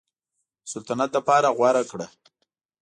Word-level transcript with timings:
د 0.63 0.65
سلطنت 0.73 1.09
لپاره 1.17 1.47
غوره 1.57 1.83
کړ. 1.91 1.99